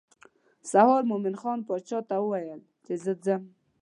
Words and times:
سهار 0.71 1.01
مومن 1.09 1.35
خان 1.41 1.59
باچا 1.67 1.99
ته 2.09 2.15
وویل 2.19 2.59
چې 2.85 2.93
زه 3.03 3.11
ځم. 3.25 3.43